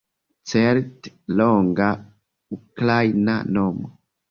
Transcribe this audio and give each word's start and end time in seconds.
Certe 0.51 1.09
longa 1.41 1.89
Ukraina 2.59 3.35
nomo 3.53 3.87